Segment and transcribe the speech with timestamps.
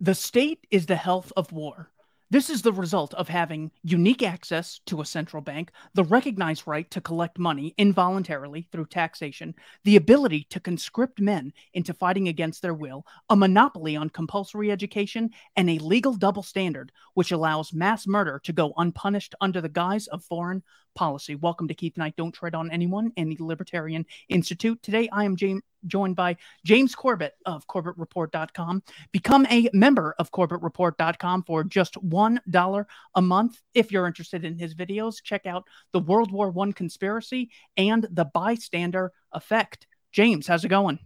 [0.00, 1.90] The state is the health of war.
[2.28, 6.90] This is the result of having unique access to a central bank, the recognized right
[6.90, 9.54] to collect money involuntarily through taxation,
[9.84, 15.30] the ability to conscript men into fighting against their will, a monopoly on compulsory education,
[15.54, 20.08] and a legal double standard which allows mass murder to go unpunished under the guise
[20.08, 20.64] of foreign
[20.94, 21.34] policy.
[21.34, 22.16] Welcome to Keith Knight.
[22.16, 24.82] Don't tread on anyone and the Libertarian Institute.
[24.82, 28.82] Today, I am James, joined by James Corbett of CorbettReport.com.
[29.12, 32.84] Become a member of CorbettReport.com for just $1
[33.14, 33.60] a month.
[33.74, 38.24] If you're interested in his videos, check out the World War I conspiracy and the
[38.24, 39.86] bystander effect.
[40.12, 41.00] James, how's it going?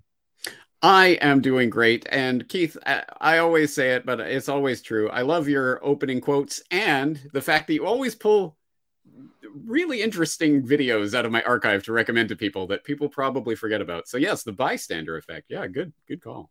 [0.81, 2.07] I am doing great.
[2.11, 5.11] And Keith, I always say it, but it's always true.
[5.11, 8.58] I love your opening quotes and the fact that you always pull
[9.65, 13.81] really interesting videos out of my archive to recommend to people that people probably forget
[13.81, 14.09] about.
[14.09, 15.47] So yes, the bystander effect.
[15.49, 16.51] Yeah, good, good call.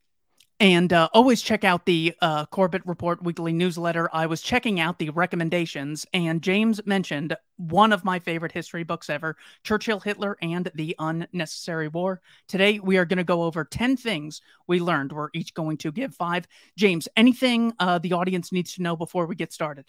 [0.59, 4.09] And uh, always check out the uh, Corbett Report weekly newsletter.
[4.11, 9.07] I was checking out the recommendations, and James mentioned one of my favorite history books
[9.07, 12.21] ever Churchill, Hitler, and the Unnecessary War.
[12.47, 15.11] Today, we are going to go over 10 things we learned.
[15.11, 16.47] We're each going to give five.
[16.75, 19.85] James, anything uh, the audience needs to know before we get started?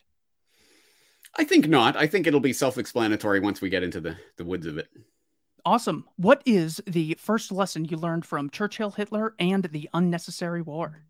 [1.38, 1.96] I think not.
[1.96, 4.88] I think it'll be self-explanatory once we get into the, the woods of it.
[5.64, 6.04] Awesome.
[6.16, 11.02] What is the first lesson you learned from Churchill, Hitler, and the unnecessary war?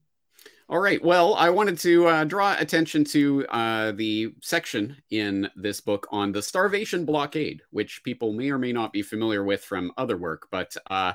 [0.69, 1.03] All right.
[1.03, 6.31] Well, I wanted to uh, draw attention to uh, the section in this book on
[6.31, 10.49] the starvation blockade, which people may or may not be familiar with from other work.
[10.51, 11.15] But uh,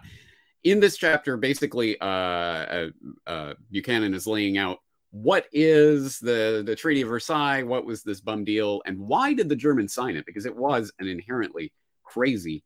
[0.64, 2.90] in this chapter, basically, uh, uh,
[3.28, 4.80] uh, Buchanan is laying out
[5.14, 7.62] what is the the Treaty of Versailles?
[7.62, 10.26] What was this bum deal, and why did the Germans sign it?
[10.26, 11.72] Because it was an inherently
[12.04, 12.64] crazy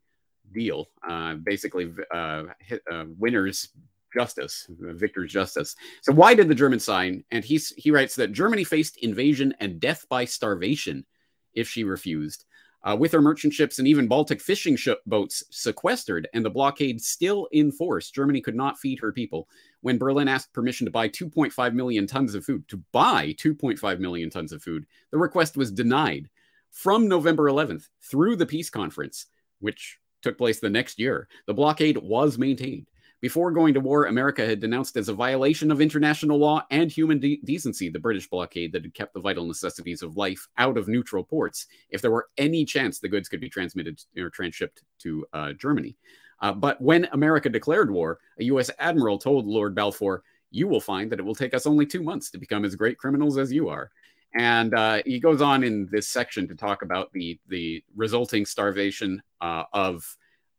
[0.54, 0.88] deal.
[1.08, 3.68] Uh, basically, uh, hit, uh, winners
[4.14, 5.76] justice, victor's justice.
[6.02, 7.26] So why did the Germans sign?
[7.32, 11.06] And he's he writes that Germany faced invasion and death by starvation
[11.54, 12.46] if she refused.
[12.88, 17.02] Uh, with her merchant ships and even Baltic fishing ship boats sequestered and the blockade
[17.02, 19.50] still in force, Germany could not feed her people
[19.82, 24.30] when Berlin asked permission to buy 2.5 million tons of food, to buy 2.5 million
[24.30, 26.30] tons of food, the request was denied.
[26.72, 29.26] From November 11th through the peace conference,
[29.60, 32.88] which took place the next year, the blockade was maintained.
[33.20, 37.20] Before going to war, America had denounced as a violation of international law and human
[37.20, 40.88] de- decency the British blockade that had kept the vital necessities of life out of
[40.88, 45.26] neutral ports if there were any chance the goods could be transmitted or transshipped to
[45.34, 45.98] uh, Germany.
[46.42, 48.70] Uh, but when America declared war, a U.S.
[48.78, 52.30] admiral told Lord Balfour, You will find that it will take us only two months
[52.32, 53.90] to become as great criminals as you are.
[54.36, 59.24] And uh, he goes on in this section to talk about the, the resulting starvation
[59.42, 60.06] uh, of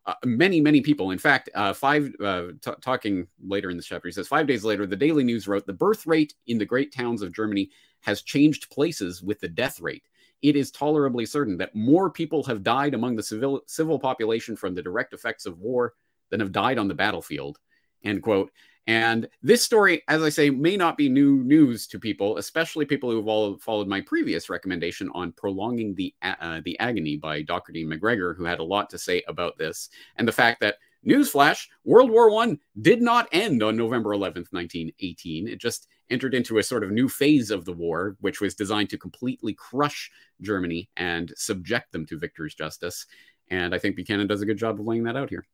[0.09, 1.13] uh, many, many people.
[1.13, 4.65] In fact, uh, five, uh, t- talking later in this chapter, he says, Five days
[4.65, 7.71] later, the Daily News wrote, The birth rate in the great towns of Germany
[8.01, 10.03] has changed places with the death rate
[10.43, 14.75] it is tolerably certain that more people have died among the civil civil population from
[14.75, 15.95] the direct effects of war
[16.31, 17.59] than have died on the battlefield.
[18.05, 18.53] End quote.
[18.89, 23.11] And this story, as I say, may not be new news to people, especially people
[23.11, 27.87] who have all followed my previous recommendation on prolonging the uh, the agony by Docherty
[27.87, 32.11] McGregor, who had a lot to say about this, and the fact that newsflash, World
[32.11, 35.49] War One did not end on November 11th, 1918.
[35.49, 38.89] It just entered into a sort of new phase of the war, which was designed
[38.89, 40.11] to completely crush
[40.41, 43.05] Germany and subject them to victor's justice.
[43.51, 45.47] And I think Buchanan does a good job of laying that out here.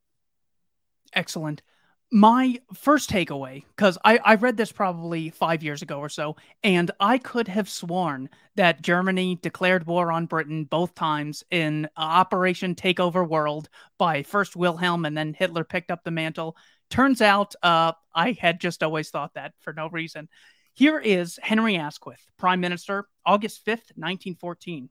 [1.12, 1.62] Excellent.
[2.12, 6.90] My first takeaway, because I, I read this probably five years ago or so, and
[7.00, 13.28] I could have sworn that Germany declared war on Britain both times in Operation Takeover
[13.28, 16.56] World by first Wilhelm and then Hitler picked up the mantle.
[16.88, 20.28] Turns out uh, I had just always thought that for no reason.
[20.74, 24.88] Here is Henry Asquith, Prime Minister, August 5th, 1914.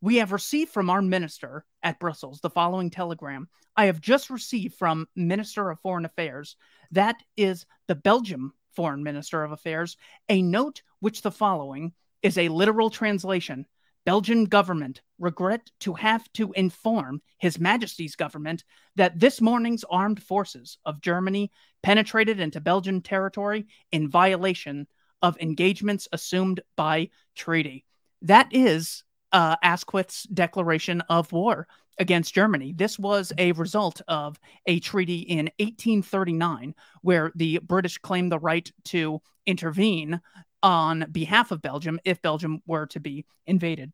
[0.00, 3.48] We have received from our minister at Brussels the following telegram.
[3.76, 6.56] I have just received from Minister of Foreign Affairs,
[6.92, 9.96] that is the Belgium Foreign Minister of Affairs,
[10.28, 11.92] a note which the following
[12.22, 13.66] is a literal translation
[14.06, 20.78] Belgian government regret to have to inform His Majesty's government that this morning's armed forces
[20.86, 21.50] of Germany
[21.82, 24.86] penetrated into Belgian territory in violation
[25.20, 27.84] of engagements assumed by treaty.
[28.22, 31.66] That is uh, Asquith's declaration of war
[31.98, 32.72] against Germany.
[32.72, 38.70] This was a result of a treaty in 1839 where the British claimed the right
[38.86, 40.20] to intervene
[40.62, 43.92] on behalf of Belgium if Belgium were to be invaded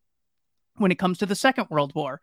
[0.77, 2.21] when it comes to the Second World War.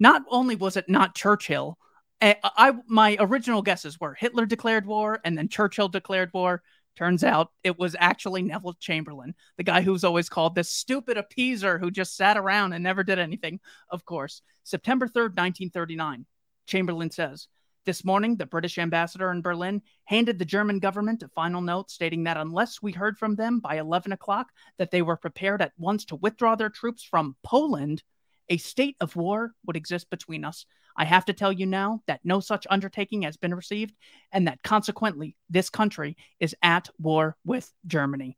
[0.00, 1.78] Not only was it not Churchill,
[2.20, 6.62] I, I my original guesses were Hitler declared war and then Churchill declared war.
[6.96, 11.80] Turns out it was actually Neville Chamberlain, the guy who's always called this stupid appeaser
[11.80, 13.60] who just sat around and never did anything,
[13.90, 14.42] of course.
[14.62, 16.26] September 3rd, 1939.
[16.66, 17.48] Chamberlain says,
[17.84, 22.22] this morning, the British ambassador in Berlin handed the German government a final note stating
[22.24, 26.04] that unless we heard from them by 11 o'clock that they were prepared at once
[26.04, 28.04] to withdraw their troops from Poland,
[28.48, 30.66] a state of war would exist between us.
[30.96, 33.94] I have to tell you now that no such undertaking has been received,
[34.30, 38.36] and that consequently, this country is at war with Germany.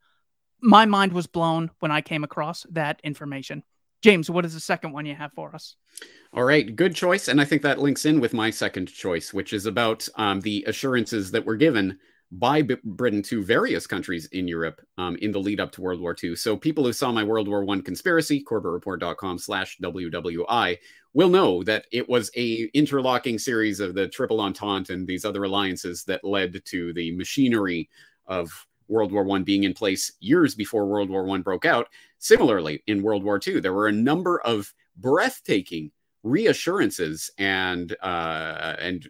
[0.61, 3.63] My mind was blown when I came across that information.
[4.03, 5.77] James, what is the second one you have for us?
[6.33, 7.29] All right, good choice.
[7.29, 10.65] And I think that links in with my second choice, which is about um, the
[10.67, 11.99] assurances that were given
[12.33, 16.01] by B- Britain to various countries in Europe um, in the lead up to World
[16.01, 16.37] War II.
[16.37, 20.79] So people who saw my World War One conspiracy, corbettreport.com slash WWI,
[21.13, 25.45] will know that it was a interlocking series of the Triple Entente and these other
[25.45, 27.89] alliances that led to the machinery
[28.27, 31.89] of World War One being in place years before World War One broke out.
[32.19, 35.91] Similarly, in World War II, there were a number of breathtaking
[36.23, 39.09] reassurances and uh, and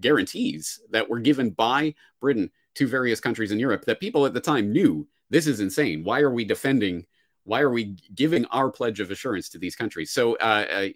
[0.00, 4.40] guarantees that were given by Britain to various countries in Europe that people at the
[4.40, 6.04] time knew this is insane.
[6.04, 7.06] Why are we defending
[7.46, 10.10] why are we giving our pledge of assurance to these countries?
[10.10, 10.88] So uh,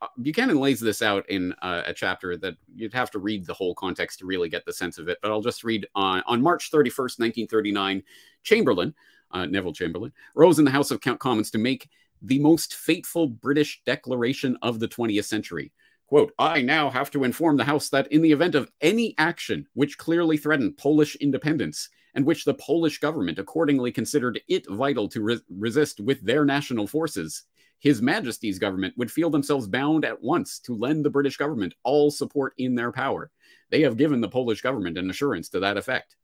[0.00, 3.52] uh, Buchanan lays this out in uh, a chapter that you'd have to read the
[3.52, 5.18] whole context to really get the sense of it.
[5.20, 8.04] But I'll just read on, on March 31st, 1939,
[8.44, 8.94] Chamberlain,
[9.32, 11.88] uh, Neville Chamberlain, rose in the House of Commons to make
[12.22, 15.72] the most fateful British declaration of the 20th century.
[16.08, 19.66] Quote, I now have to inform the House that in the event of any action
[19.74, 25.22] which clearly threatened Polish independence, and which the Polish government accordingly considered it vital to
[25.22, 27.42] re- resist with their national forces.
[27.78, 32.10] His Majesty's government would feel themselves bound at once to lend the British government all
[32.10, 33.30] support in their power.
[33.70, 36.16] They have given the Polish government an assurance to that effect.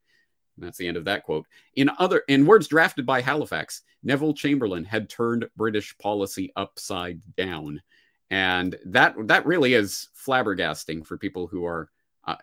[0.56, 1.46] And that's the end of that quote.
[1.76, 7.82] In other in words drafted by Halifax, Neville Chamberlain had turned British policy upside down.
[8.31, 11.91] And that that really is flabbergasting for people who are
[12.26, 12.37] uh,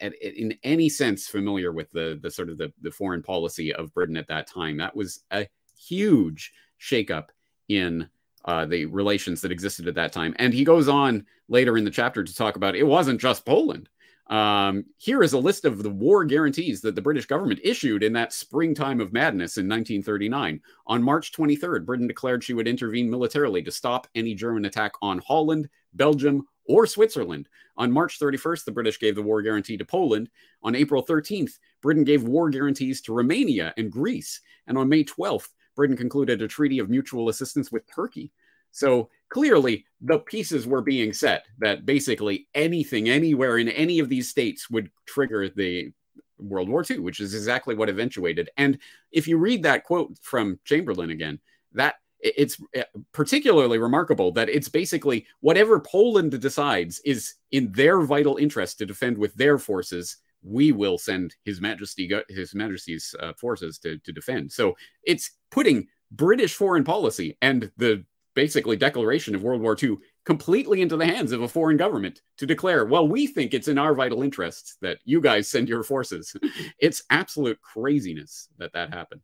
[0.00, 4.16] in any sense familiar with the the sort of the, the foreign policy of Britain
[4.16, 4.76] at that time.
[4.78, 5.46] That was a
[5.78, 7.28] huge shakeup
[7.68, 8.08] in
[8.46, 10.34] uh, the relations that existed at that time.
[10.38, 13.88] And he goes on later in the chapter to talk about it wasn't just Poland.
[14.28, 18.12] Um, here is a list of the war guarantees that the British government issued in
[18.14, 20.60] that springtime of madness in 1939.
[20.88, 25.18] On March 23rd, Britain declared she would intervene militarily to stop any German attack on
[25.18, 27.48] Holland, Belgium, or Switzerland.
[27.76, 30.28] On March 31st, the British gave the war guarantee to Poland.
[30.62, 34.40] On April 13th, Britain gave war guarantees to Romania and Greece.
[34.66, 38.32] And on May 12th, Britain concluded a treaty of mutual assistance with Turkey.
[38.72, 44.28] So clearly, the pieces were being set that basically anything, anywhere in any of these
[44.28, 45.92] states would trigger the
[46.38, 48.50] World War II, which is exactly what eventuated.
[48.56, 48.78] And
[49.10, 51.40] if you read that quote from Chamberlain again,
[51.72, 58.36] that it's eh, particularly remarkable that it's basically whatever Poland decides is in their vital
[58.36, 60.18] interest to defend with their forces.
[60.42, 64.52] We will send His Majesty, His Majesty's uh, forces to to defend.
[64.52, 68.04] So it's putting British foreign policy and the
[68.36, 72.46] basically declaration of World War II completely into the hands of a foreign government to
[72.46, 76.36] declare, well, we think it's in our vital interests that you guys send your forces.
[76.78, 79.22] it's absolute craziness that that happened.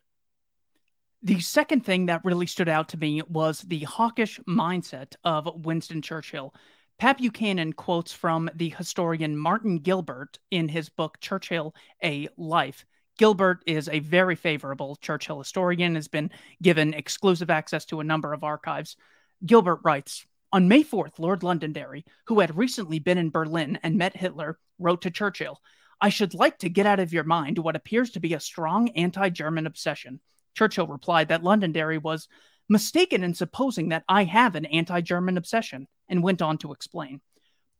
[1.23, 6.03] The second thing that really stood out to me was the hawkish mindset of Winston
[6.03, 6.53] Churchill.
[6.98, 12.84] Pat Buchanan quotes from the historian Martin Gilbert in his book Churchill A Life.
[13.19, 16.31] Gilbert is a very favorable Churchill historian, has been
[16.63, 18.96] given exclusive access to a number of archives.
[19.44, 24.17] Gilbert writes On May 4th, Lord Londonderry, who had recently been in Berlin and met
[24.17, 25.61] Hitler, wrote to Churchill
[26.01, 28.91] I should like to get out of your mind what appears to be a strong
[28.91, 30.20] anti German obsession.
[30.55, 32.29] Churchill replied that Londonderry was
[32.69, 37.20] mistaken in supposing that I have an anti German obsession, and went on to explain.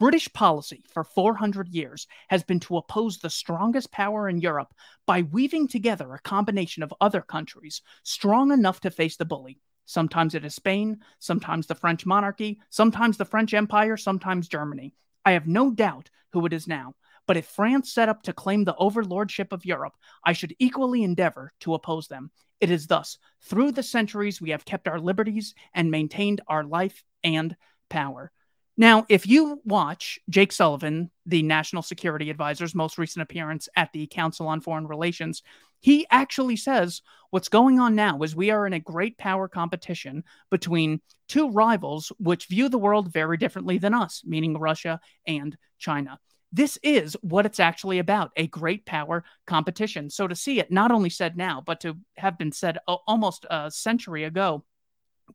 [0.01, 4.75] British policy for 400 years has been to oppose the strongest power in Europe
[5.07, 9.61] by weaving together a combination of other countries strong enough to face the bully.
[9.85, 14.95] Sometimes it is Spain, sometimes the French monarchy, sometimes the French Empire, sometimes Germany.
[15.25, 16.95] I have no doubt who it is now.
[17.27, 21.53] But if France set up to claim the overlordship of Europe, I should equally endeavor
[21.61, 22.31] to oppose them.
[22.61, 27.05] It is thus, through the centuries, we have kept our liberties and maintained our life
[27.23, 27.57] and
[27.89, 28.33] power.
[28.77, 34.07] Now, if you watch Jake Sullivan, the National Security Advisor's most recent appearance at the
[34.07, 35.43] Council on Foreign Relations,
[35.81, 40.25] he actually says what's going on now is we are in a great power competition
[40.51, 46.19] between two rivals which view the world very differently than us, meaning Russia and China.
[46.53, 50.11] this is what it's actually about a great power competition.
[50.11, 53.71] So to see it not only said now, but to have been said almost a
[53.71, 54.65] century ago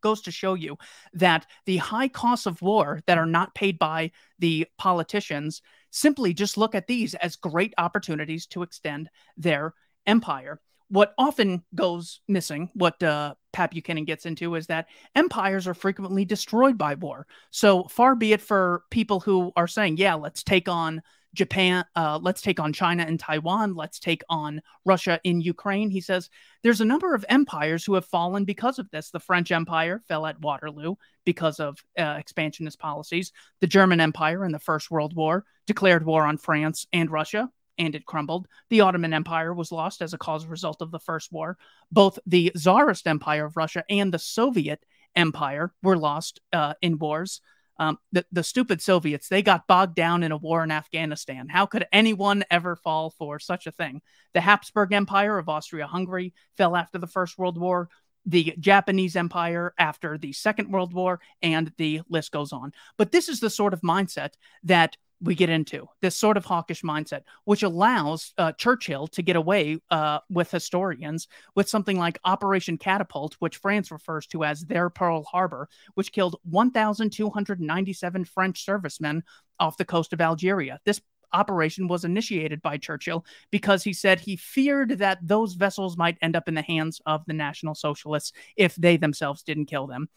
[0.02, 0.78] goes to show you
[1.14, 5.62] that the high costs of war that are not paid by the politicians
[5.92, 9.74] simply just look at these as great opportunities to extend their
[10.06, 10.60] empire.
[10.90, 16.24] What often goes missing, what uh, Pat Buchanan gets into, is that empires are frequently
[16.24, 17.28] destroyed by war.
[17.52, 21.02] So far be it for people who are saying, yeah, let's take on
[21.34, 25.90] Japan, uh, let's take on China and Taiwan, let's take on Russia in Ukraine.
[25.90, 26.30] He says
[26.64, 29.12] there's a number of empires who have fallen because of this.
[29.12, 33.32] The French Empire fell at Waterloo because of uh, expansionist policies.
[33.62, 37.96] The German Empire in the First World War declared war on France and Russia and
[37.96, 38.48] it crumbled.
[38.70, 41.58] The Ottoman Empire was lost as a cause result of the First War.
[41.92, 44.84] Both the Tsarist Empire of Russia and the Soviet
[45.16, 47.42] Empire were lost uh, in wars.
[47.80, 51.48] Um, the, the stupid Soviets, they got bogged down in a war in Afghanistan.
[51.50, 54.02] How could anyone ever fall for such a thing?
[54.34, 57.90] The Habsburg Empire of Austria Hungary fell after the First World War,
[58.26, 62.74] the Japanese Empire after the Second World War, and the list goes on.
[62.98, 66.84] But this is the sort of mindset that we get into this sort of hawkish
[66.84, 72.78] mindset, which allows uh, Churchill to get away uh, with historians with something like Operation
[72.78, 79.24] Catapult, which France refers to as their Pearl Harbor, which killed 1,297 French servicemen
[79.60, 80.80] off the coast of Algeria.
[80.86, 81.02] This
[81.34, 86.36] operation was initiated by Churchill because he said he feared that those vessels might end
[86.36, 90.08] up in the hands of the National Socialists if they themselves didn't kill them.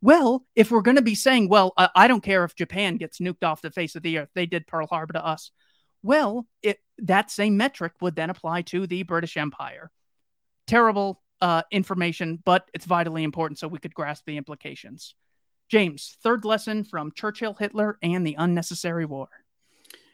[0.00, 3.44] Well, if we're going to be saying, well, I don't care if Japan gets nuked
[3.44, 5.50] off the face of the earth, they did Pearl Harbor to us.
[6.02, 9.90] Well, it, that same metric would then apply to the British Empire.
[10.66, 15.14] Terrible uh, information, but it's vitally important so we could grasp the implications.
[15.68, 19.28] James, third lesson from Churchill, Hitler, and the unnecessary war.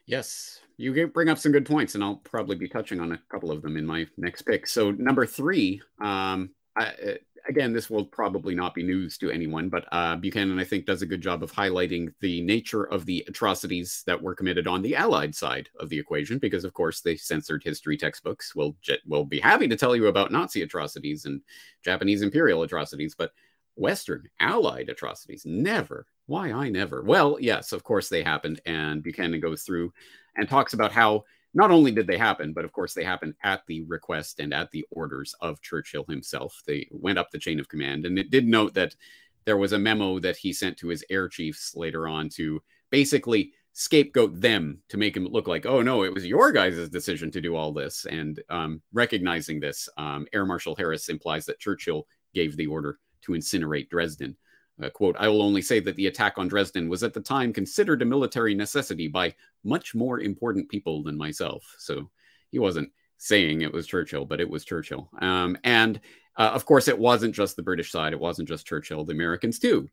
[0.06, 3.50] Yes, you bring up some good points, and I'll probably be touching on a couple
[3.50, 4.66] of them in my next pick.
[4.66, 9.86] So, number three, um, I, again, this will probably not be news to anyone, but
[9.92, 14.02] uh, Buchanan, I think, does a good job of highlighting the nature of the atrocities
[14.06, 17.62] that were committed on the Allied side of the equation, because, of course, they censored
[17.62, 18.54] history textbooks.
[18.54, 21.40] We'll, we'll be happy to tell you about Nazi atrocities and
[21.84, 23.32] Japanese imperial atrocities, but
[23.76, 26.06] Western Allied atrocities, never.
[26.26, 27.02] Why I never?
[27.02, 28.60] Well, yes, of course they happened.
[28.64, 29.92] And Buchanan goes through
[30.36, 31.24] and talks about how
[31.54, 34.70] not only did they happen, but of course they happened at the request and at
[34.72, 36.60] the orders of Churchill himself.
[36.66, 38.04] They went up the chain of command.
[38.04, 38.94] And it did note that
[39.44, 43.52] there was a memo that he sent to his air chiefs later on to basically
[43.72, 47.40] scapegoat them to make him look like, oh no, it was your guys' decision to
[47.40, 48.06] do all this.
[48.06, 53.32] And um, recognizing this, um, Air Marshal Harris implies that Churchill gave the order to
[53.32, 54.36] incinerate Dresden.
[54.82, 57.52] Uh, quote, I will only say that the attack on Dresden was at the time
[57.52, 61.74] considered a military necessity by much more important people than myself.
[61.78, 62.10] So
[62.50, 65.08] he wasn't saying it was Churchill, but it was Churchill.
[65.20, 66.00] Um, and
[66.36, 69.04] uh, of course, it wasn't just the British side, it wasn't just Churchill.
[69.04, 69.88] The Americans, too,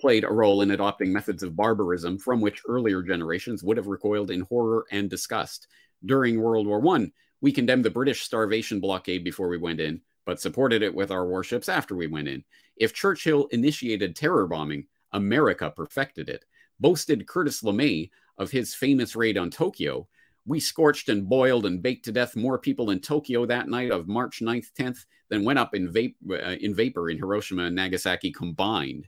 [0.00, 4.30] played a role in adopting methods of barbarism from which earlier generations would have recoiled
[4.30, 5.66] in horror and disgust.
[6.04, 7.10] During World War I,
[7.40, 11.26] we condemned the British starvation blockade before we went in, but supported it with our
[11.26, 12.44] warships after we went in.
[12.76, 16.44] If Churchill initiated terror bombing, America perfected it.
[16.78, 20.08] Boasted Curtis LeMay of his famous raid on Tokyo.
[20.46, 24.08] We scorched and boiled and baked to death more people in Tokyo that night of
[24.08, 25.92] March 9th, 10th than went up in,
[26.30, 29.06] uh, in vapor in Hiroshima and Nagasaki combined.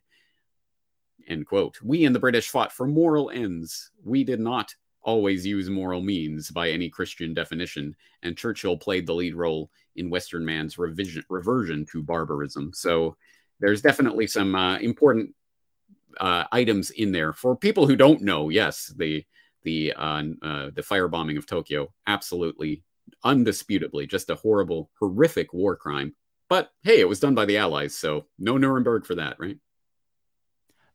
[1.28, 1.80] End quote.
[1.82, 3.90] We and the British fought for moral ends.
[4.04, 9.14] We did not always use moral means by any Christian definition, and Churchill played the
[9.14, 12.72] lead role in Western man's revision, reversion to barbarism.
[12.72, 13.16] So
[13.62, 15.34] there's definitely some uh, important
[16.20, 18.50] uh, items in there for people who don't know.
[18.50, 19.24] Yes, the
[19.62, 22.82] the uh, uh, the firebombing of Tokyo, absolutely,
[23.24, 26.14] undisputably, just a horrible, horrific war crime.
[26.48, 29.56] But hey, it was done by the Allies, so no Nuremberg for that, right?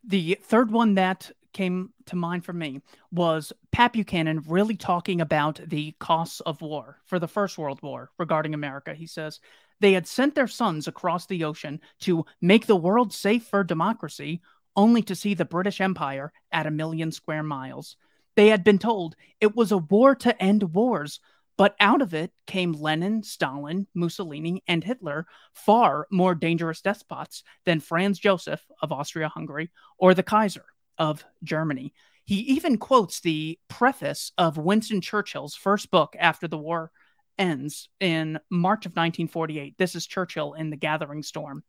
[0.04, 2.82] The third one that came to mind for me
[3.12, 8.12] was Pat Buchanan really talking about the costs of war for the First World War
[8.20, 8.94] regarding America.
[8.94, 9.40] He says
[9.80, 14.42] they had sent their sons across the ocean to make the world safe for democracy,
[14.76, 17.96] only to see the British Empire at a million square miles.
[18.36, 21.20] They had been told it was a war to end wars,
[21.58, 27.80] but out of it came Lenin, Stalin, Mussolini, and Hitler, far more dangerous despots than
[27.80, 30.66] Franz Joseph of Austria Hungary or the Kaiser
[31.00, 31.94] of Germany.
[32.26, 36.92] He even quotes the preface of Winston Churchill's first book after the war
[37.38, 39.76] ends in March of 1948.
[39.78, 41.64] This is Churchill in The Gathering Storm.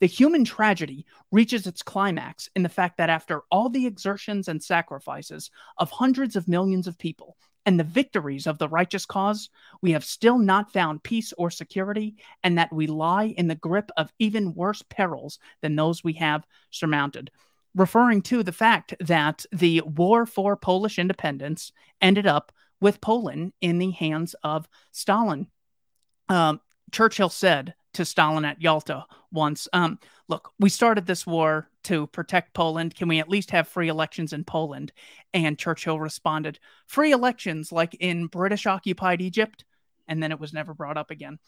[0.00, 4.62] The human tragedy reaches its climax in the fact that after all the exertions and
[4.62, 9.48] sacrifices of hundreds of millions of people, and the victories of the righteous cause,
[9.80, 13.90] we have still not found peace or security, and that we lie in the grip
[13.96, 17.30] of even worse perils than those we have surmounted.
[17.74, 22.52] Referring to the fact that the war for Polish independence ended up
[22.84, 25.46] with Poland in the hands of Stalin.
[26.28, 26.60] Um,
[26.92, 29.98] Churchill said to Stalin at Yalta once, um,
[30.28, 32.94] Look, we started this war to protect Poland.
[32.94, 34.92] Can we at least have free elections in Poland?
[35.32, 39.64] And Churchill responded, Free elections like in British occupied Egypt.
[40.06, 41.38] And then it was never brought up again.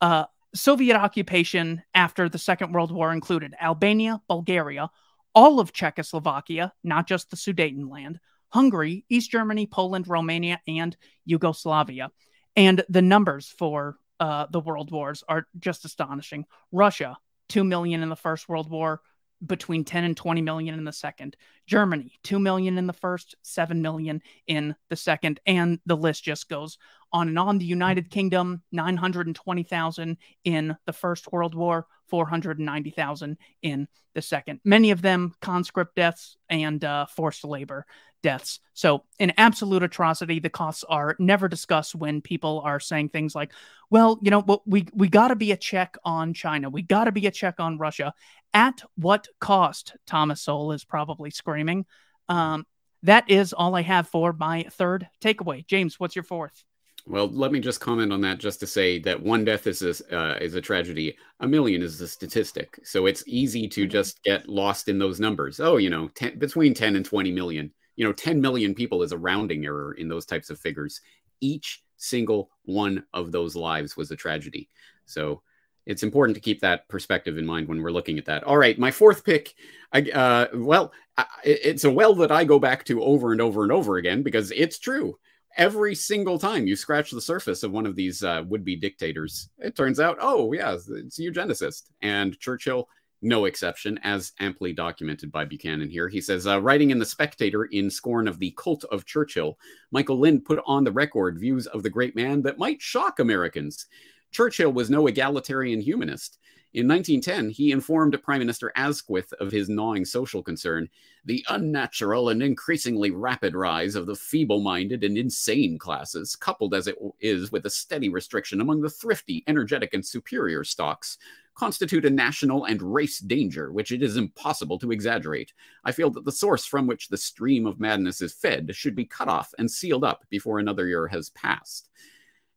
[0.00, 0.24] Uh,
[0.54, 4.88] Soviet occupation after the Second World War included Albania, Bulgaria,
[5.34, 8.16] all of Czechoslovakia, not just the Sudetenland,
[8.56, 10.96] Hungary, East Germany, Poland, Romania, and
[11.26, 12.10] Yugoslavia.
[12.56, 16.46] And the numbers for uh, the world wars are just astonishing.
[16.72, 17.18] Russia,
[17.50, 19.02] 2 million in the First World War,
[19.44, 21.36] between 10 and 20 million in the second.
[21.66, 25.38] Germany, 2 million in the first, 7 million in the second.
[25.44, 26.78] And the list just goes
[27.12, 27.58] on and on.
[27.58, 34.60] The United Kingdom, 920,000 in the First World War, 490,000 in the second.
[34.64, 37.86] Many of them conscript deaths and uh, forced labor
[38.22, 38.60] deaths.
[38.74, 40.40] So, an absolute atrocity.
[40.40, 43.52] The costs are never discussed when people are saying things like,
[43.90, 46.68] well, you know, we, we got to be a check on China.
[46.68, 48.14] We got to be a check on Russia.
[48.52, 49.94] At what cost?
[50.06, 51.86] Thomas Sowell is probably screaming.
[52.28, 52.66] Um,
[53.02, 55.64] that is all I have for my third takeaway.
[55.66, 56.64] James, what's your fourth?
[57.08, 60.16] Well, let me just comment on that just to say that one death is a,
[60.16, 61.16] uh, is a tragedy.
[61.38, 62.80] A million is a statistic.
[62.82, 63.90] So it's easy to mm-hmm.
[63.90, 65.60] just get lost in those numbers.
[65.60, 67.72] Oh, you know, 10, between 10 and 20 million.
[67.94, 71.00] You know, 10 million people is a rounding error in those types of figures.
[71.40, 74.68] Each single one of those lives was a tragedy.
[75.04, 75.42] So
[75.86, 78.42] it's important to keep that perspective in mind when we're looking at that.
[78.42, 79.54] All right, my fourth pick.
[79.92, 83.62] I, uh, well, I, it's a well that I go back to over and over
[83.62, 85.16] and over again because it's true
[85.56, 89.74] every single time you scratch the surface of one of these uh, would-be dictators, it
[89.74, 91.90] turns out, oh yeah, it's a eugenicist.
[92.02, 92.88] And Churchill,
[93.22, 96.08] no exception, as amply documented by Buchanan here.
[96.08, 99.58] He says, uh, writing in The Spectator in scorn of the cult of Churchill,
[99.90, 103.86] Michael Lind put on the record views of the great man that might shock Americans.
[104.30, 106.38] Churchill was no egalitarian humanist.
[106.76, 110.90] In 1910, he informed Prime Minister Asquith of his gnawing social concern
[111.24, 116.86] the unnatural and increasingly rapid rise of the feeble minded and insane classes, coupled as
[116.86, 121.16] it is with a steady restriction among the thrifty, energetic, and superior stocks,
[121.54, 125.54] constitute a national and race danger which it is impossible to exaggerate.
[125.82, 129.06] I feel that the source from which the stream of madness is fed should be
[129.06, 131.88] cut off and sealed up before another year has passed.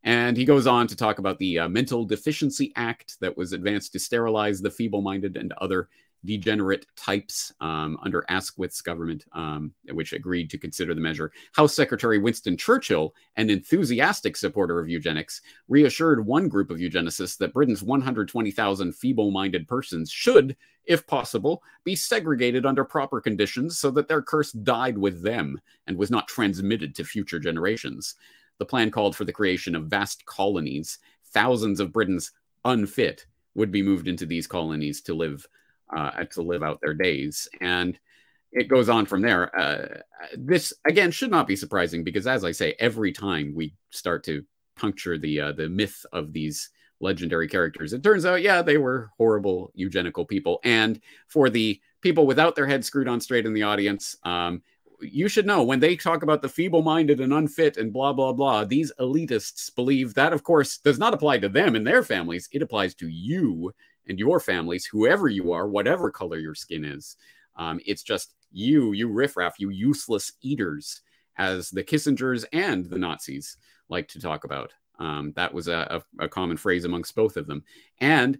[0.03, 3.91] And he goes on to talk about the uh, Mental Deficiency Act that was advanced
[3.93, 5.89] to sterilize the feeble minded and other
[6.25, 11.31] degenerate types um, under Asquith's government, um, which agreed to consider the measure.
[11.53, 17.53] House Secretary Winston Churchill, an enthusiastic supporter of eugenics, reassured one group of eugenicists that
[17.53, 24.07] Britain's 120,000 feeble minded persons should, if possible, be segregated under proper conditions so that
[24.07, 28.15] their curse died with them and was not transmitted to future generations.
[28.59, 30.99] The plan called for the creation of vast colonies.
[31.33, 32.31] Thousands of Britons
[32.65, 35.47] unfit would be moved into these colonies to live
[35.95, 37.99] uh, to live out their days, and
[38.51, 39.55] it goes on from there.
[39.57, 40.01] Uh,
[40.37, 44.43] this again should not be surprising because, as I say, every time we start to
[44.75, 46.69] puncture the uh, the myth of these
[46.99, 50.59] legendary characters, it turns out, yeah, they were horrible eugenical people.
[50.63, 54.61] And for the people without their heads screwed on straight in the audience, um,
[55.01, 58.33] you should know when they talk about the feeble minded and unfit and blah, blah,
[58.33, 62.49] blah, these elitists believe that, of course, does not apply to them and their families.
[62.51, 63.73] It applies to you
[64.07, 67.15] and your families, whoever you are, whatever color your skin is.
[67.55, 71.01] Um, it's just you, you riffraff, you useless eaters,
[71.37, 73.57] as the Kissingers and the Nazis
[73.87, 74.73] like to talk about.
[74.99, 77.63] Um, that was a, a, a common phrase amongst both of them.
[77.99, 78.39] And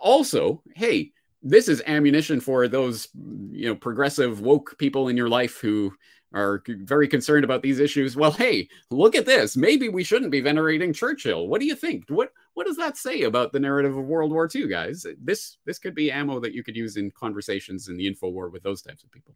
[0.00, 3.08] also, hey, this is ammunition for those
[3.50, 5.92] you know progressive woke people in your life who
[6.34, 8.16] are very concerned about these issues.
[8.16, 9.56] Well hey look at this.
[9.56, 11.48] Maybe we shouldn't be venerating churchill.
[11.48, 12.04] What do you think?
[12.08, 15.06] What what does that say about the narrative of world war ii guys?
[15.22, 18.50] This this could be ammo that you could use in conversations in the info war
[18.50, 19.34] with those types of people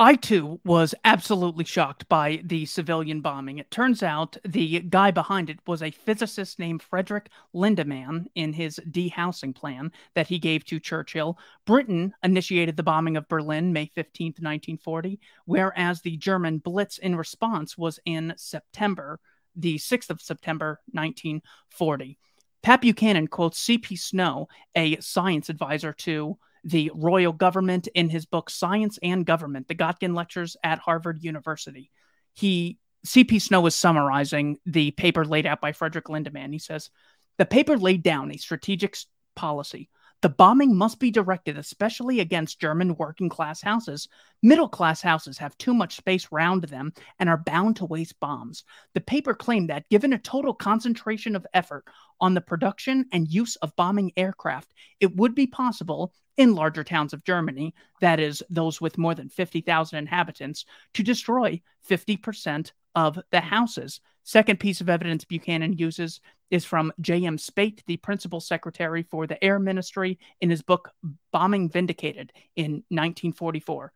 [0.00, 3.58] I too was absolutely shocked by the civilian bombing.
[3.58, 8.80] It turns out the guy behind it was a physicist named Frederick Lindemann in his
[8.90, 11.38] dehousing plan that he gave to Churchill.
[11.66, 17.76] Britain initiated the bombing of Berlin May 15, 1940, whereas the German Blitz in response
[17.76, 19.20] was in September,
[19.54, 22.18] the 6th of September 1940.
[22.62, 23.96] Pat Buchanan quotes C.P.
[23.96, 29.74] Snow, a science advisor to the royal government in his book Science and Government, the
[29.74, 31.90] Godkin Lectures at Harvard University.
[32.34, 33.38] he C.P.
[33.38, 36.52] Snow is summarizing the paper laid out by Frederick Lindemann.
[36.52, 36.90] He says,
[37.38, 38.94] The paper laid down a strategic
[39.34, 39.88] policy
[40.22, 44.08] the bombing must be directed especially against German working class houses.
[44.42, 48.64] Middle class houses have too much space round them and are bound to waste bombs.
[48.94, 51.84] The paper claimed that, given a total concentration of effort
[52.20, 57.12] on the production and use of bombing aircraft, it would be possible in larger towns
[57.12, 63.40] of Germany, that is, those with more than 50,000 inhabitants, to destroy 50% of the
[63.40, 64.00] houses.
[64.24, 67.36] Second piece of evidence Buchanan uses is from J.M.
[67.36, 70.90] Spaight, the principal secretary for the Air Ministry, in his book
[71.32, 73.92] Bombing Vindicated in 1944.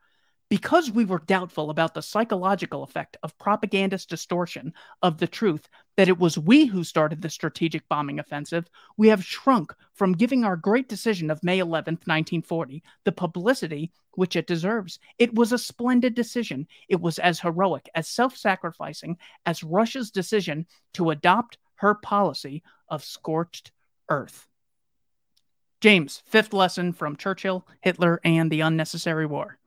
[0.50, 6.08] Because we were doubtful about the psychological effect of propagandist distortion of the truth that
[6.08, 10.56] it was we who started the strategic bombing offensive, we have shrunk from giving our
[10.56, 14.98] great decision of May 11, 1940, the publicity which it deserves.
[15.18, 16.66] It was a splendid decision.
[16.88, 23.04] It was as heroic, as self sacrificing as Russia's decision to adopt her policy of
[23.04, 23.72] scorched
[24.08, 24.46] earth.
[25.80, 29.58] James, fifth lesson from Churchill, Hitler, and the unnecessary war.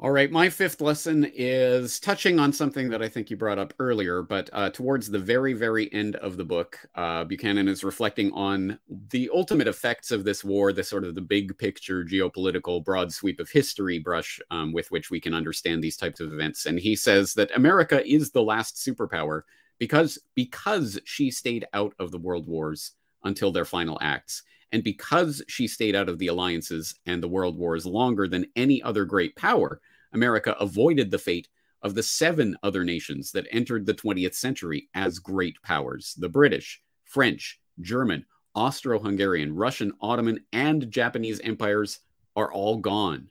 [0.00, 3.72] All right, my fifth lesson is touching on something that I think you brought up
[3.78, 8.32] earlier, but uh, towards the very, very end of the book, uh, Buchanan is reflecting
[8.32, 8.78] on
[9.10, 13.38] the ultimate effects of this war, the sort of the big picture geopolitical broad sweep
[13.38, 16.66] of history brush um, with which we can understand these types of events.
[16.66, 19.42] And he says that America is the last superpower
[19.84, 22.92] because because she stayed out of the world wars
[23.22, 24.42] until their final acts.
[24.72, 28.82] And because she stayed out of the alliances and the world wars longer than any
[28.82, 29.82] other great power,
[30.14, 31.48] America avoided the fate
[31.82, 36.80] of the seven other nations that entered the 20th century as great powers the British,
[37.04, 41.98] French, German, Austro Hungarian, Russian, Ottoman, and Japanese empires
[42.36, 43.28] are all gone.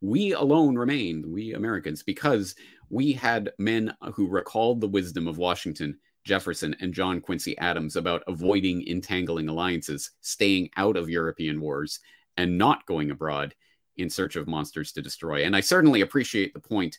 [0.00, 2.54] We alone remain we Americans, because
[2.90, 8.24] we had men who recalled the wisdom of Washington Jefferson and John Quincy Adams about
[8.26, 12.00] avoiding entangling alliances, staying out of European wars,
[12.36, 13.54] and not going abroad
[13.96, 15.44] in search of monsters to destroy.
[15.44, 16.98] And I certainly appreciate the point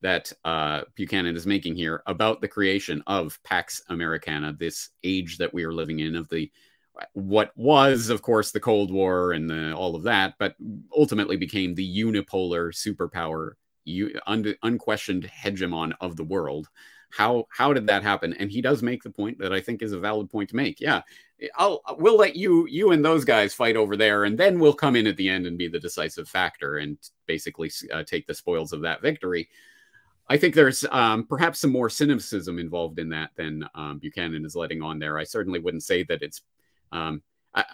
[0.00, 5.52] that uh, Buchanan is making here about the creation of Pax Americana, this age that
[5.52, 6.50] we are living in, of the
[7.12, 10.54] what was, of course, the Cold War and the, all of that, but
[10.96, 13.52] ultimately became the unipolar superpower,
[14.26, 16.68] un, unquestioned hegemon of the world.
[17.10, 18.34] How how did that happen?
[18.34, 20.80] And he does make the point that i think is a valid point to make.
[20.80, 21.02] Yeah
[21.56, 24.96] i'll we'll let you you and those guys fight over there and then we'll come
[24.96, 28.72] in at the end and be the decisive factor and basically uh, take the spoils
[28.72, 29.48] of that victory.
[30.30, 34.56] I think there's um, perhaps some more cynicism involved in that than um, buchanan is
[34.56, 35.16] letting on there.
[35.16, 36.42] I certainly wouldn't say that it's
[36.92, 37.22] um,
[37.54, 37.64] I,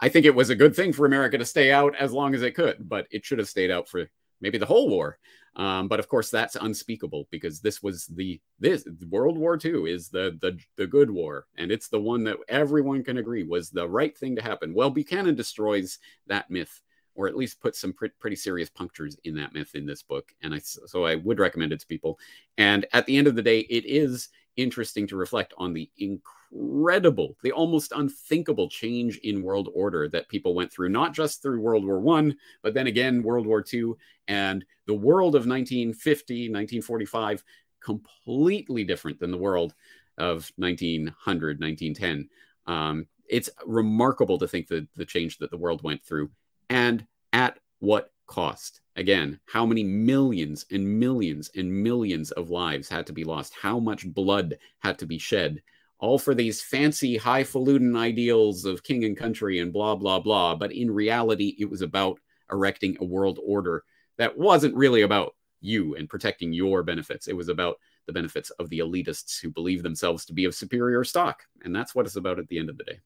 [0.00, 2.42] I think it was a good thing for america to stay out as long as
[2.42, 4.08] it could but it should have stayed out for
[4.40, 5.18] maybe the whole war
[5.56, 10.08] um, but of course, that's unspeakable because this was the this World War II is
[10.08, 13.88] the the the good war, and it's the one that everyone can agree was the
[13.88, 14.72] right thing to happen.
[14.72, 16.80] Well, Buchanan destroys that myth,
[17.14, 20.32] or at least puts some pre- pretty serious punctures in that myth in this book,
[20.42, 22.18] and I so I would recommend it to people.
[22.56, 26.41] And at the end of the day, it is interesting to reflect on the incredible,
[26.52, 31.84] the almost unthinkable change in world order that people went through, not just through World
[31.84, 33.96] War One, but then again World War Two
[34.28, 37.42] and the world of 1950, 1945,
[37.80, 39.74] completely different than the world
[40.18, 42.28] of 1900, 1910.
[42.66, 46.30] Um, it's remarkable to think that the change that the world went through
[46.68, 48.80] and at what cost.
[48.96, 53.54] Again, how many millions and millions and millions of lives had to be lost?
[53.54, 55.62] How much blood had to be shed?
[56.02, 60.54] All for these fancy, highfalutin ideals of king and country and blah, blah, blah.
[60.54, 62.18] But in reality, it was about
[62.50, 63.84] erecting a world order
[64.18, 67.28] that wasn't really about you and protecting your benefits.
[67.28, 71.04] It was about the benefits of the elitists who believe themselves to be of superior
[71.04, 71.44] stock.
[71.64, 73.00] And that's what it's about at the end of the day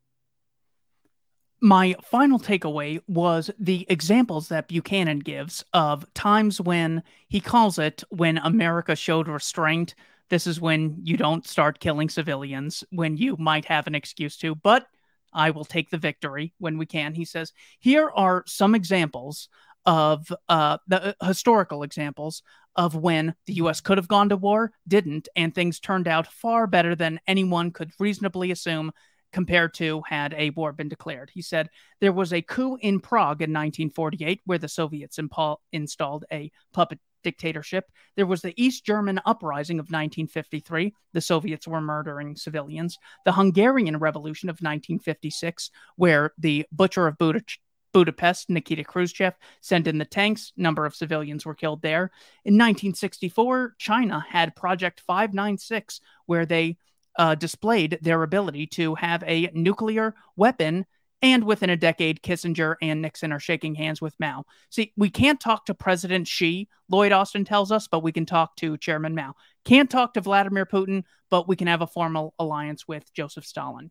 [1.60, 8.04] my final takeaway was the examples that Buchanan gives of times when he calls it
[8.10, 9.94] when America showed restraint.
[10.28, 14.54] This is when you don't start killing civilians, when you might have an excuse to,
[14.54, 14.86] but
[15.32, 17.14] I will take the victory when we can.
[17.14, 19.48] He says, Here are some examples
[19.84, 22.42] of uh, the uh, historical examples
[22.74, 26.66] of when the US could have gone to war, didn't, and things turned out far
[26.66, 28.92] better than anyone could reasonably assume
[29.32, 31.30] compared to had a war been declared.
[31.32, 31.68] He said
[32.00, 36.98] there was a coup in Prague in 1948 where the Soviets impo- installed a puppet
[37.26, 37.90] dictatorship.
[38.14, 40.94] There was the East German uprising of 1953.
[41.12, 42.98] The Soviets were murdering civilians.
[43.24, 47.58] The Hungarian Revolution of 1956, where the Butcher of Budapest
[47.92, 50.52] Budapest, Nikita Khrushchev sent in the tanks.
[50.54, 52.10] Number of civilians were killed there.
[52.44, 56.76] In 1964, China had Project 596, where they
[57.18, 60.84] uh, displayed their ability to have a nuclear weapon.
[61.22, 64.44] And within a decade, Kissinger and Nixon are shaking hands with Mao.
[64.70, 68.54] See, we can't talk to President Xi, Lloyd Austin tells us, but we can talk
[68.56, 69.34] to Chairman Mao.
[69.64, 73.90] Can't talk to Vladimir Putin, but we can have a formal alliance with Joseph Stalin.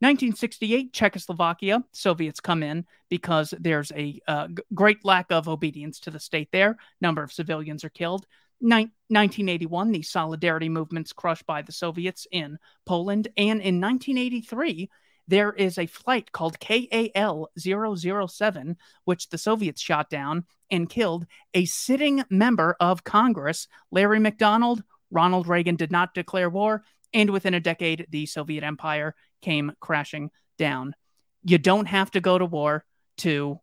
[0.00, 6.20] 1968, Czechoslovakia, Soviets come in because there's a uh, great lack of obedience to the
[6.20, 6.76] state there.
[7.00, 8.24] Number of civilians are killed.
[8.60, 13.26] Nin- 1981, the solidarity movements crushed by the Soviets in Poland.
[13.36, 14.88] And in 1983,
[15.28, 21.66] there is a flight called KAL 007, which the Soviets shot down and killed a
[21.66, 24.82] sitting member of Congress, Larry McDonald.
[25.10, 26.82] Ronald Reagan did not declare war.
[27.12, 30.94] And within a decade, the Soviet Empire came crashing down.
[31.42, 32.84] You don't have to go to war
[33.18, 33.60] to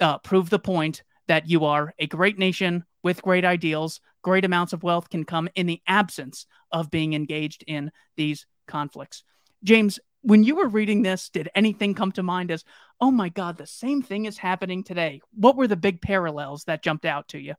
[0.00, 4.00] uh, prove the point that you are a great nation with great ideals.
[4.22, 9.22] Great amounts of wealth can come in the absence of being engaged in these conflicts.
[9.64, 12.64] James, when you were reading this, did anything come to mind as,
[13.00, 15.20] oh my God, the same thing is happening today?
[15.34, 17.54] What were the big parallels that jumped out to you?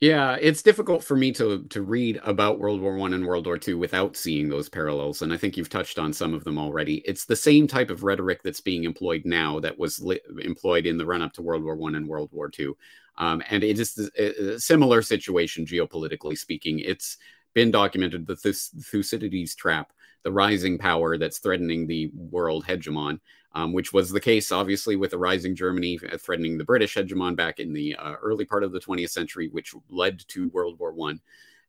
[0.00, 3.58] Yeah, it's difficult for me to to read about World War One and World War
[3.58, 6.98] Two without seeing those parallels, and I think you've touched on some of them already.
[6.98, 10.98] It's the same type of rhetoric that's being employed now that was li- employed in
[10.98, 12.76] the run up to World War One and World War Two,
[13.16, 16.78] um, and it is a similar situation geopolitically speaking.
[16.78, 17.16] It's
[17.52, 23.20] been documented that this Thucydides trap, the rising power that's threatening the world hegemon,
[23.52, 27.36] um, which was the case, obviously, with a rising Germany uh, threatening the British hegemon
[27.36, 30.92] back in the uh, early part of the 20th century, which led to World War
[30.92, 31.20] One.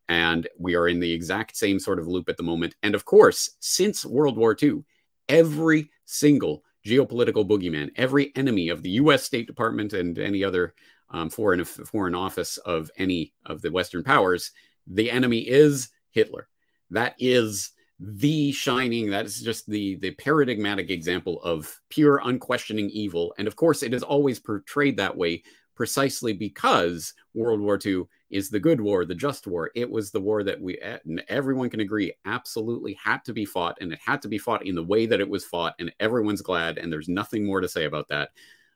[0.08, 2.76] And we are in the exact same sort of loop at the moment.
[2.82, 4.84] And of course, since World War II,
[5.28, 9.24] every single geopolitical boogeyman, every enemy of the U.S.
[9.24, 10.74] State Department and any other
[11.12, 14.52] um, foreign foreign office of any of the Western powers,
[14.88, 16.48] the enemy is Hitler.
[16.90, 23.34] That is the shining that is just the the paradigmatic example of pure unquestioning evil.
[23.38, 25.44] And of course it is always portrayed that way
[25.76, 29.70] precisely because world war ii is the good war the just war.
[29.76, 33.78] It was the war that we eh, everyone can agree absolutely had to be fought
[33.82, 36.42] and it had to be fought in the way that it was fought and everyone's
[36.42, 38.30] glad and there's nothing more to say about that.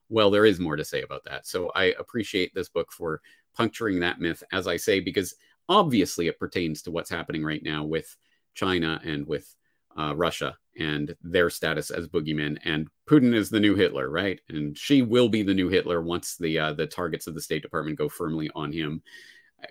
[0.10, 1.48] Well there is more to say about that.
[1.48, 3.22] So i appreciate this book for
[3.56, 5.36] puncturing that myth as i say because
[5.70, 8.18] obviously it pertains to what's happening right now with
[8.54, 9.54] China and with
[9.98, 12.58] uh, Russia and their status as boogeymen.
[12.66, 14.40] And Putin is the new Hitler, right?
[14.50, 17.62] And Xi will be the new Hitler once the uh, the targets of the State
[17.62, 19.02] Department go firmly on him.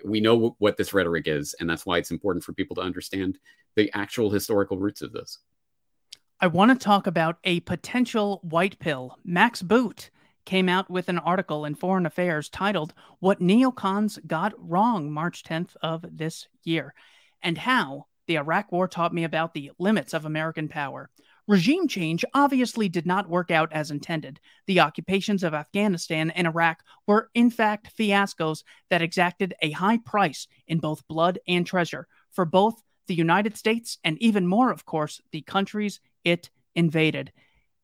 [0.03, 2.81] We know w- what this rhetoric is, and that's why it's important for people to
[2.81, 3.37] understand
[3.75, 5.39] the actual historical roots of this.
[6.39, 9.17] I want to talk about a potential white pill.
[9.23, 10.09] Max Boot
[10.45, 15.75] came out with an article in Foreign Affairs titled What Neocons Got Wrong March 10th
[15.81, 16.93] of this year
[17.41, 21.09] and how the Iraq War taught me about the limits of American power.
[21.45, 24.39] Regime change obviously did not work out as intended.
[24.65, 30.47] The occupations of Afghanistan and Iraq were, in fact, fiascos that exacted a high price
[30.67, 35.19] in both blood and treasure for both the United States and even more, of course,
[35.31, 37.33] the countries it invaded.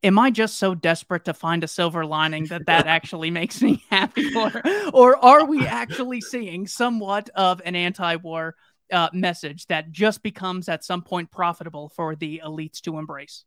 [0.02, 3.84] Am I just so desperate to find a silver lining that that actually makes me
[3.90, 4.34] happy?
[4.34, 4.62] Or,
[4.94, 8.54] or are we actually seeing somewhat of an anti war
[8.92, 13.44] uh, message that just becomes at some point profitable for the elites to embrace.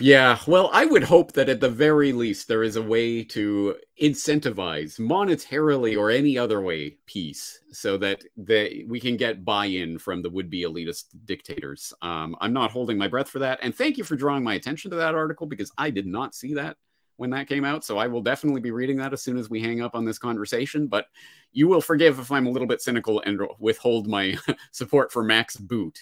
[0.00, 3.76] Yeah, well, I would hope that at the very least there is a way to
[4.00, 10.22] incentivize monetarily or any other way peace so that the, we can get buy-in from
[10.22, 11.92] the would-be elitist dictators.
[12.02, 13.58] Um, I'm not holding my breath for that.
[13.60, 16.54] And thank you for drawing my attention to that article because I did not see
[16.54, 16.76] that
[17.18, 17.84] when that came out.
[17.84, 20.18] So I will definitely be reading that as soon as we hang up on this
[20.18, 20.86] conversation.
[20.86, 21.06] But
[21.52, 24.36] you will forgive if I'm a little bit cynical and withhold my
[24.70, 25.98] support for Max Boot,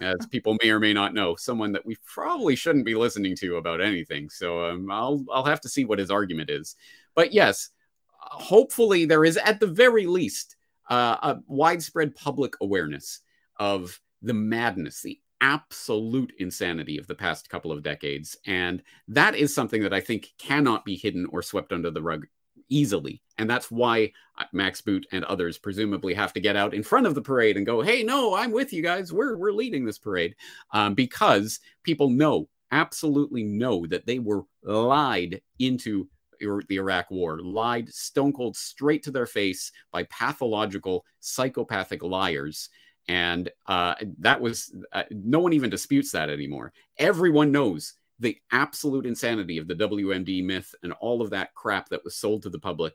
[0.00, 3.56] as people may or may not know, someone that we probably shouldn't be listening to
[3.56, 4.28] about anything.
[4.28, 6.74] So um, I'll I'll have to see what his argument is.
[7.14, 7.70] But yes,
[8.18, 10.56] hopefully there is at the very least
[10.90, 13.20] uh, a widespread public awareness
[13.58, 18.36] of the madness, the absolute insanity of the past couple of decades.
[18.46, 22.26] And that is something that I think cannot be hidden or swept under the rug
[22.68, 23.22] easily.
[23.38, 27.06] And that's why uh, Max Boot and others presumably have to get out in front
[27.06, 29.12] of the parade and go, hey, no, I'm with you guys.
[29.12, 30.34] We're, we're leading this parade
[30.72, 36.08] um, because people know, absolutely know that they were lied into
[36.40, 42.68] the Iraq war, lied stone cold straight to their face by pathological, psychopathic liars
[43.08, 46.72] and uh, that was uh, no one even disputes that anymore.
[46.98, 52.04] Everyone knows the absolute insanity of the WMD myth and all of that crap that
[52.04, 52.94] was sold to the public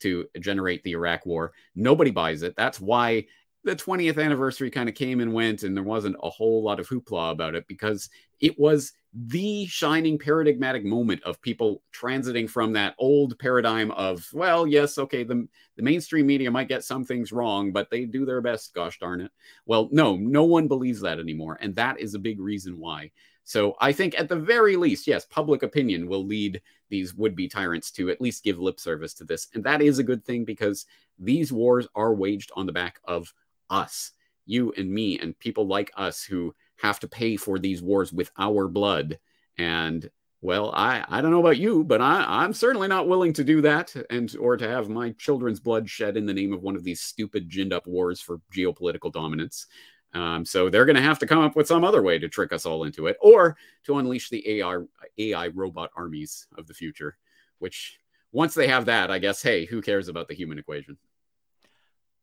[0.00, 1.52] to generate the Iraq war.
[1.74, 2.54] Nobody buys it.
[2.56, 3.24] That's why
[3.62, 6.88] the 20th anniversary kind of came and went, and there wasn't a whole lot of
[6.88, 12.96] hoopla about it because it was the shining paradigmatic moment of people transiting from that
[12.98, 15.46] old paradigm of, well, yes, okay, the,
[15.76, 19.20] the mainstream media might get some things wrong, but they do their best, gosh darn
[19.20, 19.30] it.
[19.66, 21.58] Well, no, no one believes that anymore.
[21.60, 23.12] And that is a big reason why.
[23.44, 27.48] So I think at the very least, yes, public opinion will lead these would be
[27.48, 29.48] tyrants to at least give lip service to this.
[29.54, 30.86] And that is a good thing because
[31.18, 33.32] these wars are waged on the back of
[33.70, 34.12] us,
[34.46, 38.30] you and me, and people like us who have to pay for these wars with
[38.38, 39.18] our blood.
[39.58, 40.08] And
[40.40, 43.62] well, I, I don't know about you, but I, I'm certainly not willing to do
[43.62, 46.84] that and or to have my children's blood shed in the name of one of
[46.84, 49.66] these stupid ginned up wars for geopolitical dominance.
[50.12, 52.52] Um, so they're going to have to come up with some other way to trick
[52.52, 54.78] us all into it, or to unleash the AI
[55.18, 57.16] AI robot armies of the future.
[57.58, 57.98] Which
[58.30, 60.98] once they have that, I guess, hey, who cares about the human equation?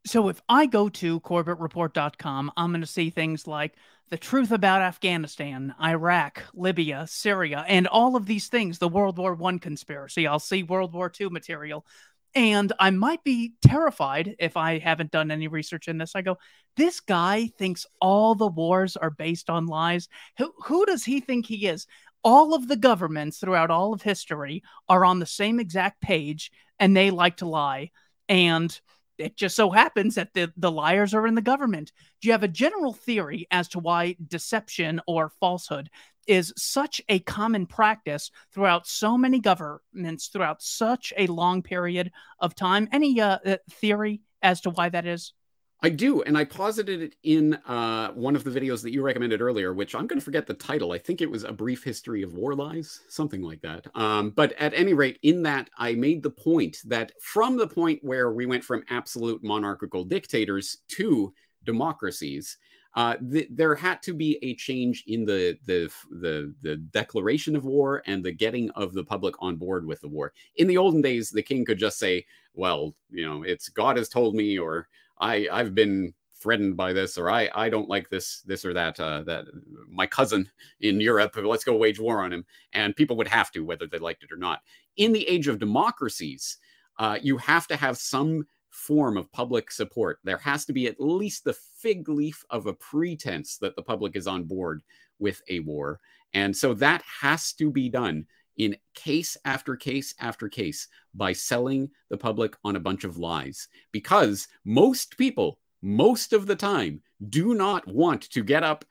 [0.05, 3.75] So if I go to corbettreport.com, I'm going to see things like
[4.09, 9.35] the truth about Afghanistan, Iraq, Libya, Syria, and all of these things, the World War
[9.35, 10.27] One conspiracy.
[10.27, 11.85] I'll see World War II material.
[12.33, 16.15] And I might be terrified if I haven't done any research in this.
[16.15, 16.37] I go,
[16.77, 20.07] this guy thinks all the wars are based on lies.
[20.37, 21.87] Who, who does he think he is?
[22.23, 26.95] All of the governments throughout all of history are on the same exact page and
[26.95, 27.91] they like to lie.
[28.29, 28.79] And
[29.21, 31.91] it just so happens that the, the liars are in the government.
[32.19, 35.89] Do you have a general theory as to why deception or falsehood
[36.27, 42.55] is such a common practice throughout so many governments throughout such a long period of
[42.55, 42.89] time?
[42.91, 45.33] Any uh, uh theory as to why that is?
[45.83, 49.41] I do, and I posited it in uh, one of the videos that you recommended
[49.41, 50.91] earlier, which I'm going to forget the title.
[50.91, 53.87] I think it was A Brief History of War Lies, something like that.
[53.95, 57.99] Um, but at any rate, in that, I made the point that from the point
[58.03, 62.57] where we went from absolute monarchical dictators to democracies,
[62.95, 67.65] uh, th- there had to be a change in the, the the the declaration of
[67.65, 70.31] war and the getting of the public on board with the war.
[70.57, 74.09] In the olden days, the king could just say, "Well, you know, it's God has
[74.09, 74.87] told me," or
[75.21, 78.99] I I've been threatened by this or I I don't like this this or that
[78.99, 79.45] uh, that
[79.87, 80.49] my cousin
[80.81, 83.99] in Europe let's go wage war on him and people would have to whether they
[83.99, 84.61] liked it or not.
[84.97, 86.57] In the age of democracies,
[86.99, 90.19] uh, you have to have some form of public support.
[90.23, 94.15] There has to be at least the fig leaf of a pretense that the public
[94.15, 94.81] is on board
[95.19, 95.99] with a war.
[96.33, 98.25] And so that has to be done
[98.61, 103.67] in case after case after case by selling the public on a bunch of lies.
[103.91, 108.85] Because most people most of the time do not want to get up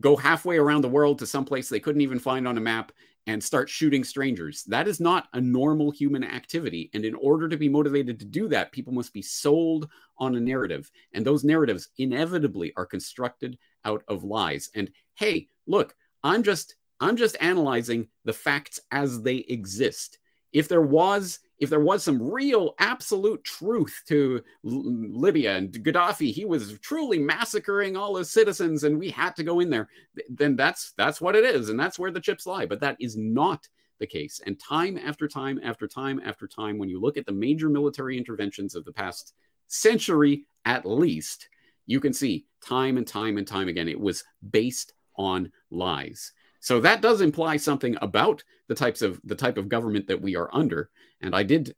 [0.00, 2.92] go halfway around the world to some place they couldn't even find on a map
[3.26, 4.64] and start shooting strangers.
[4.64, 6.88] That is not a normal human activity.
[6.94, 10.40] And in order to be motivated to do that people must be sold on a
[10.40, 10.90] narrative.
[11.12, 14.70] And those narratives inevitably are constructed out of lies.
[14.74, 20.18] And hey look i'm just I'm just analyzing the facts as they exist.
[20.52, 26.46] If there was if there was some real absolute truth to Libya and Gaddafi, he
[26.46, 29.88] was truly massacring all his citizens and we had to go in there,
[30.30, 33.16] then that's that's what it is and that's where the chips lie, but that is
[33.16, 34.40] not the case.
[34.44, 38.16] And time after time after time after time when you look at the major military
[38.16, 39.34] interventions of the past
[39.68, 41.48] century at least,
[41.86, 46.32] you can see time and time and time again it was based on lies.
[46.60, 50.36] So that does imply something about the types of the type of government that we
[50.36, 50.90] are under.
[51.20, 51.74] And I did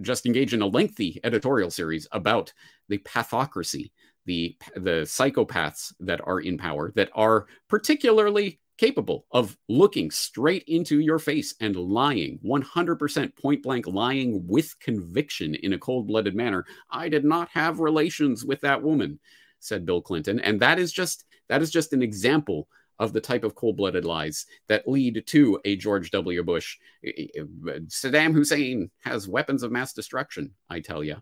[0.00, 2.52] just engage in a lengthy editorial series about
[2.88, 3.90] the pathocracy,
[4.26, 11.00] the the psychopaths that are in power that are particularly capable of looking straight into
[11.00, 17.08] your face and lying 100% point blank lying with conviction in a cold-blooded manner i
[17.08, 19.18] did not have relations with that woman
[19.60, 23.44] said bill clinton and that is just that is just an example of the type
[23.44, 26.42] of cold blooded lies that lead to a George W.
[26.42, 26.76] Bush.
[27.04, 31.16] Saddam Hussein has weapons of mass destruction, I tell you.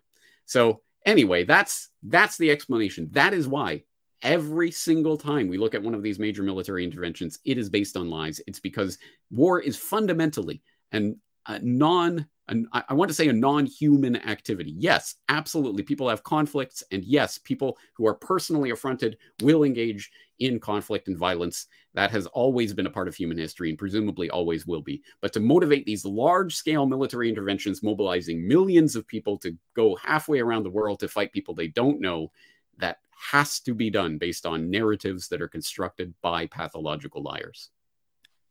[0.45, 3.09] So, anyway, that's that's the explanation.
[3.11, 3.83] That is why
[4.21, 7.97] every single time we look at one of these major military interventions, it is based
[7.97, 8.41] on lies.
[8.47, 8.97] It's because
[9.29, 10.61] war is fundamentally
[10.91, 12.27] an a non
[12.71, 14.75] I want to say a non-human activity.
[14.77, 15.81] Yes, absolutely.
[15.81, 21.17] People have conflicts, and yes, people who are personally affronted will engage in conflict and
[21.17, 21.65] violence.
[21.95, 25.01] That has always been a part of human history and presumably always will be.
[25.21, 30.63] But to motivate these large-scale military interventions, mobilizing millions of people to go halfway around
[30.63, 32.31] the world to fight people they don't know,
[32.77, 32.99] that
[33.31, 37.71] has to be done based on narratives that are constructed by pathological liars.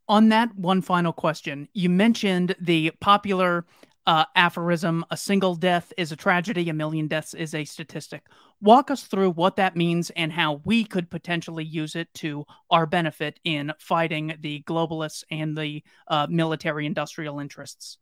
[0.08, 3.64] On that one final question, you mentioned the popular
[4.06, 8.26] uh, aphorism a single death is a tragedy, a million deaths is a statistic.
[8.60, 12.84] Walk us through what that means and how we could potentially use it to our
[12.84, 17.98] benefit in fighting the globalists and the uh, military industrial interests.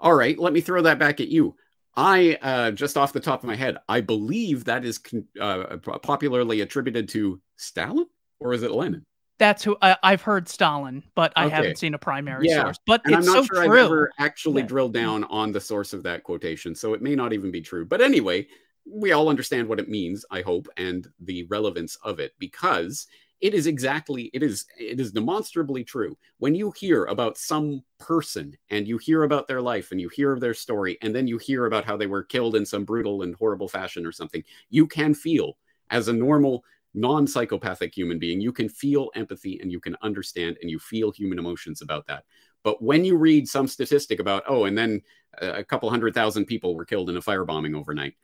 [0.00, 1.54] All right, let me throw that back at you.
[1.96, 4.98] I, uh, just off the top of my head, I believe that is
[5.40, 8.06] uh, popularly attributed to Stalin
[8.40, 9.06] or is it Lenin?
[9.38, 11.54] That's who I, have heard Stalin, but I okay.
[11.56, 12.62] haven't seen a primary yeah.
[12.62, 12.78] source.
[12.86, 13.78] But and it's I'm not so sure true.
[13.78, 14.68] I've ever actually yeah.
[14.68, 17.84] drilled down on the source of that quotation, so it may not even be true.
[17.84, 18.46] But anyway,
[18.86, 23.08] we all understand what it means, I hope, and the relevance of it because
[23.40, 26.16] it is exactly it is it is demonstrably true.
[26.38, 30.32] When you hear about some person and you hear about their life and you hear
[30.32, 33.22] of their story and then you hear about how they were killed in some brutal
[33.22, 35.58] and horrible fashion or something, you can feel
[35.90, 36.64] as a normal
[36.94, 41.10] non psychopathic human being, you can feel empathy and you can understand and you feel
[41.10, 42.24] human emotions about that.
[42.62, 45.02] But when you read some statistic about, oh, and then
[45.38, 48.14] a couple hundred thousand people were killed in a firebombing overnight,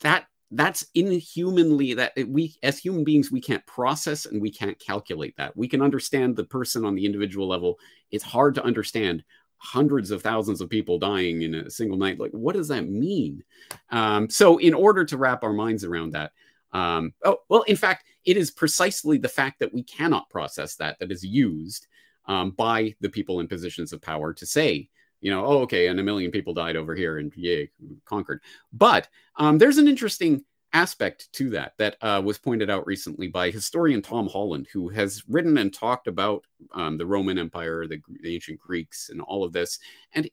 [0.00, 5.36] that that's inhumanly that we as human beings we can't process and we can't calculate
[5.36, 5.56] that.
[5.56, 7.78] We can understand the person on the individual level.
[8.10, 9.24] It's hard to understand
[9.56, 12.20] hundreds of thousands of people dying in a single night.
[12.20, 13.42] Like what does that mean?
[13.90, 16.32] Um, so in order to wrap our minds around that
[16.74, 20.98] um, oh, well, in fact, it is precisely the fact that we cannot process that
[20.98, 21.86] that is used
[22.26, 24.88] um, by the people in positions of power to say,
[25.20, 27.70] you know, oh, okay, and a million people died over here and yay,
[28.04, 28.40] conquered.
[28.72, 33.50] But um, there's an interesting aspect to that that uh, was pointed out recently by
[33.50, 38.34] historian Tom Holland, who has written and talked about um, the Roman Empire, the, the,
[38.34, 39.78] ancient Greeks, and all of this.
[40.12, 40.28] And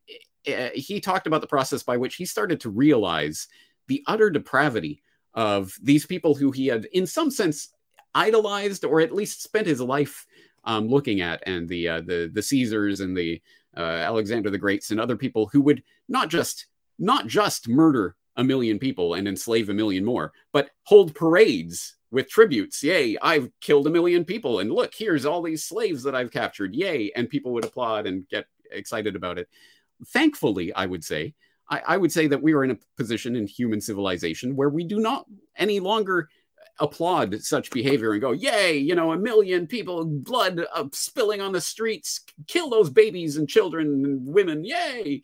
[0.48, 3.48] uh, he talked about the process by which he started to realize
[3.88, 5.04] the utter depravity
[5.34, 7.70] of these people who he had, in some sense,
[8.14, 10.26] idolized or at least spent his life
[10.64, 13.42] um, looking at, and the uh, the the Caesars and the
[13.76, 16.68] uh, Alexander the Greats and other people who would not just
[17.00, 22.30] not just murder a million people and enslave a million more, but hold parades with
[22.30, 22.84] tributes.
[22.84, 26.76] Yay, I've killed a million people, and look, here's all these slaves that I've captured.
[26.76, 29.50] Yay, and people would applaud and get excited about it.
[30.08, 31.34] Thankfully, I would say
[31.72, 34.84] I, I would say that we are in a position in human civilization where we
[34.84, 36.30] do not any longer
[36.80, 41.54] applaud such behavior and go, yay, you know, a million people, blood uh, spilling on
[41.54, 45.24] the streets, kill those babies and children and women, yay.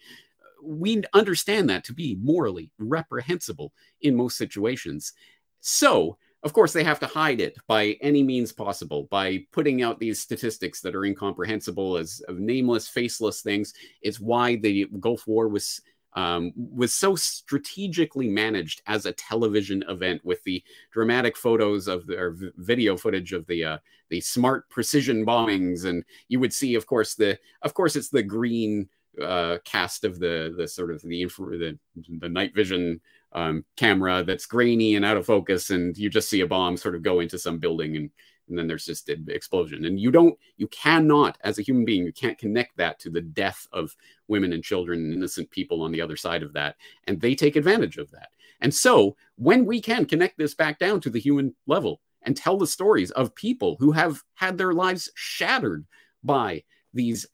[0.63, 5.13] We understand that to be morally reprehensible in most situations.
[5.61, 9.99] So, of course, they have to hide it by any means possible by putting out
[9.99, 13.73] these statistics that are incomprehensible as nameless, faceless things.
[14.01, 15.81] It's why the Gulf War was
[16.17, 22.17] um, was so strategically managed as a television event with the dramatic photos of the
[22.17, 23.77] or video footage of the uh,
[24.09, 28.23] the smart precision bombings, and you would see, of course, the of course it's the
[28.23, 28.89] green
[29.23, 31.77] uh, cast of the the sort of the infra, the,
[32.19, 32.99] the night vision
[33.33, 36.95] um, camera that's grainy and out of focus, and you just see a bomb sort
[36.95, 38.09] of go into some building and
[38.49, 39.85] and then there's just an explosion.
[39.85, 43.21] And you don't you cannot as a human being you can't connect that to the
[43.21, 43.95] death of
[44.27, 46.75] women and children and innocent people on the other side of that.
[47.05, 48.29] And they take advantage of that.
[48.61, 52.57] And so when we can connect this back down to the human level and tell
[52.57, 55.85] the stories of people who have had their lives shattered
[56.23, 57.25] by these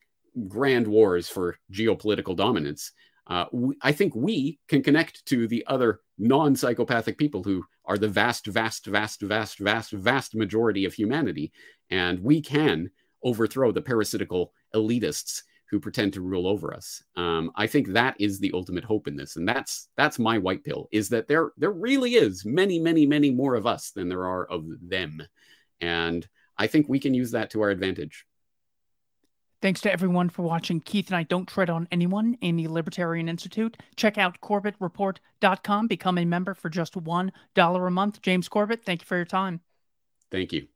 [0.47, 2.91] grand wars for geopolitical dominance
[3.27, 7.97] uh, we, I think we can connect to the other non psychopathic people who are
[7.97, 11.51] the vast, vast, vast, vast, vast, vast majority of humanity.
[11.89, 12.89] And we can
[13.23, 17.03] overthrow the parasitical elitists who pretend to rule over us.
[17.15, 20.63] Um, I think that is the ultimate hope in this, and that's that's my white
[20.63, 24.27] pill: is that there there really is many, many, many more of us than there
[24.27, 25.23] are of them,
[25.81, 26.27] and
[26.59, 28.25] I think we can use that to our advantage.
[29.63, 33.29] Thanks to everyone for watching Keith and I Don't Tread on Anyone in the Libertarian
[33.29, 33.77] Institute.
[33.95, 35.87] Check out CorbettReport.com.
[35.87, 38.21] Become a member for just $1 a month.
[38.21, 39.61] James Corbett, thank you for your time.
[40.29, 40.67] Thank you.